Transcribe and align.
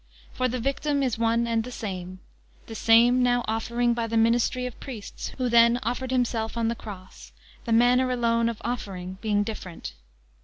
For 0.33 0.47
the 0.47 0.59
victim 0.59 1.03
is 1.03 1.19
one 1.19 1.45
and 1.45 1.63
the 1.63 1.69
same, 1.71 2.21
the 2.65 2.73
same 2.73 3.21
now 3.21 3.45
offering 3.47 3.93
by 3.93 4.07
the 4.07 4.17
ministry 4.17 4.65
of 4.65 4.79
priests, 4.79 5.27
who 5.37 5.47
then 5.47 5.77
offered 5.83 6.09
Himself 6.09 6.57
on 6.57 6.69
the 6.69 6.73
cross, 6.75 7.31
the 7.65 7.71
manner 7.71 8.09
alone 8.09 8.49
of 8.49 8.59
offering 8.65 9.19
being 9.21 9.43
different. 9.43 9.93